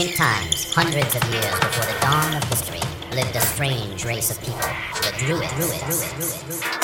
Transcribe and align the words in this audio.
Ancient 0.00 0.16
times, 0.16 0.72
hundreds 0.74 1.16
of 1.16 1.24
years 1.24 1.58
before 1.58 1.92
the 1.92 2.00
dawn 2.00 2.36
of 2.36 2.44
history, 2.44 2.78
lived 3.16 3.34
a 3.34 3.40
strange 3.40 4.04
race 4.04 4.30
of 4.30 4.38
people, 4.38 4.60
the. 5.18 5.50
Druids. 5.56 6.77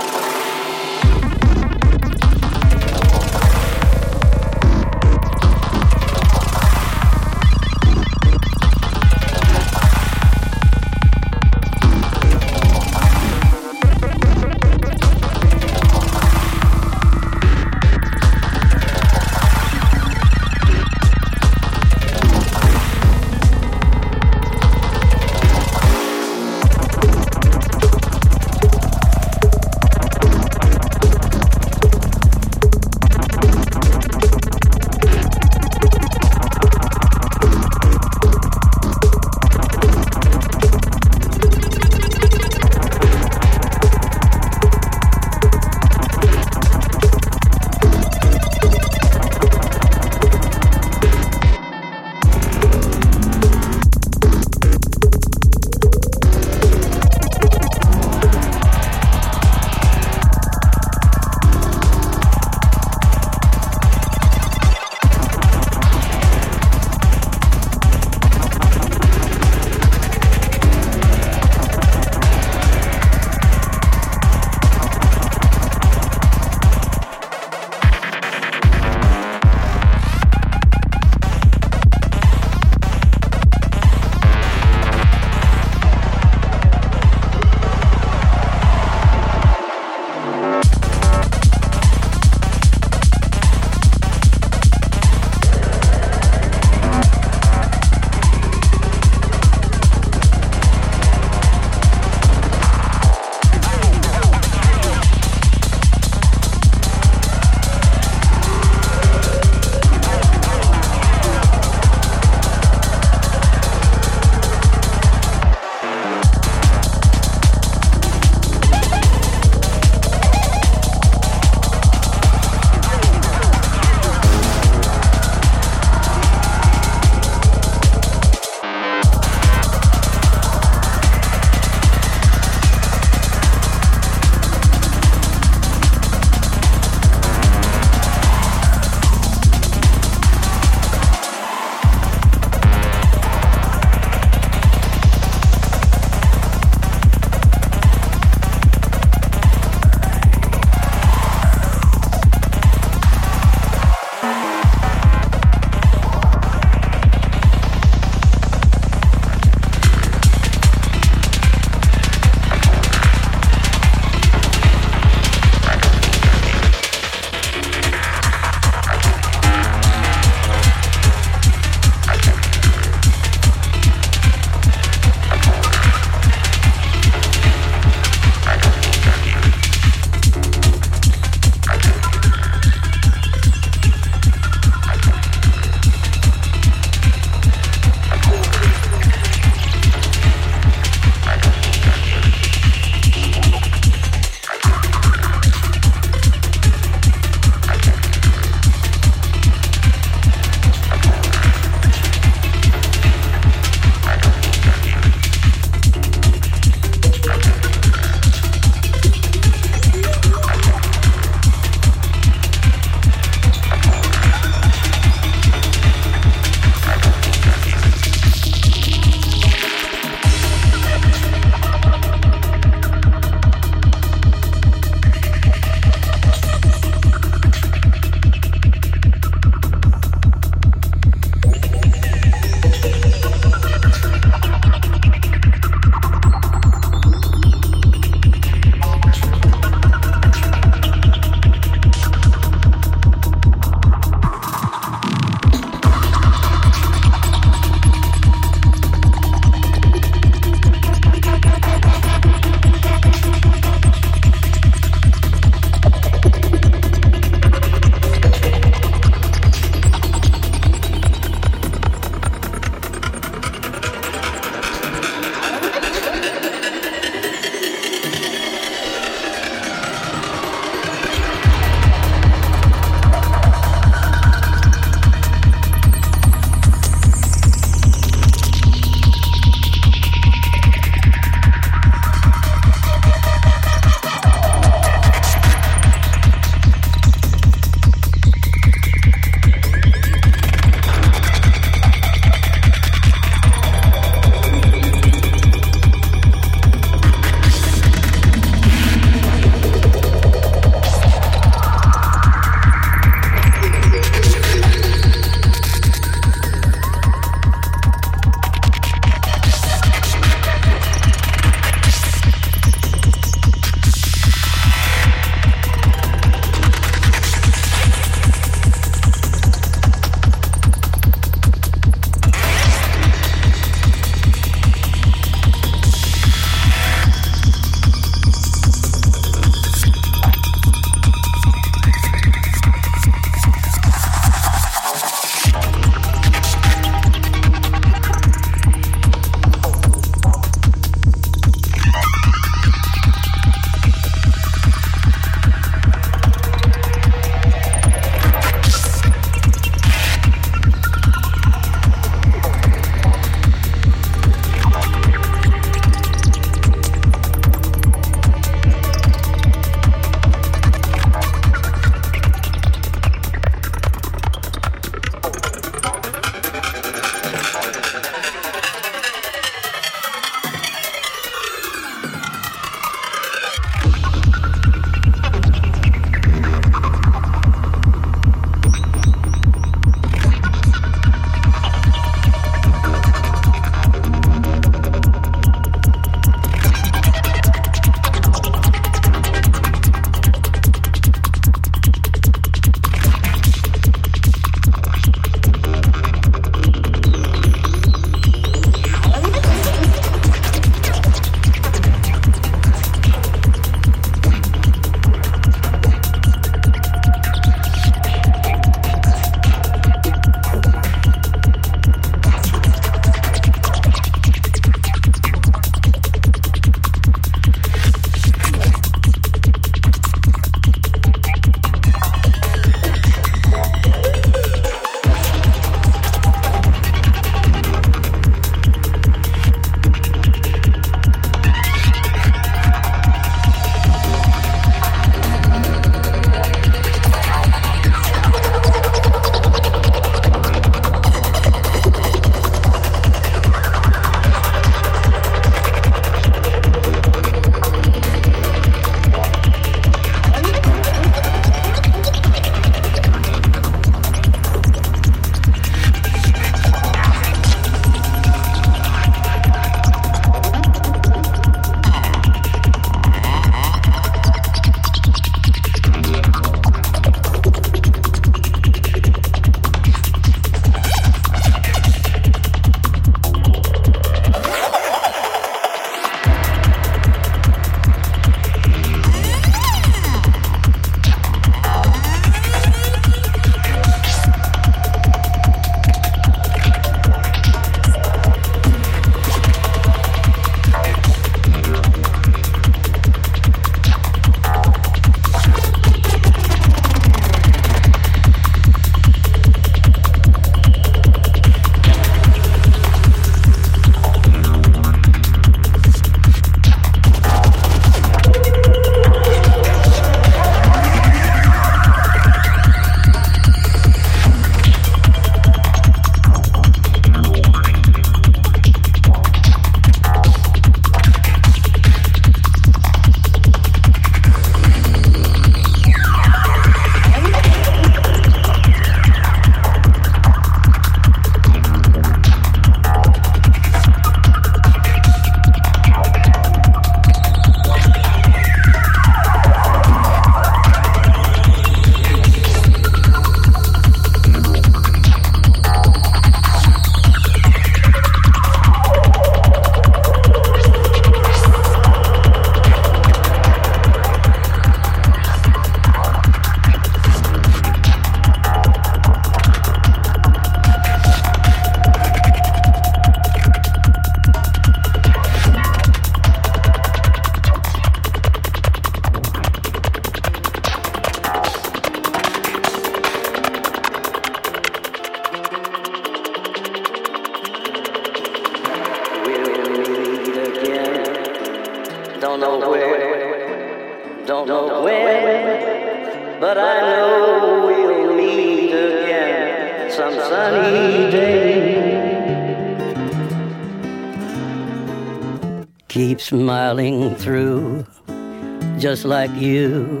Just 598.91 599.05
like 599.05 599.31
you 599.35 600.00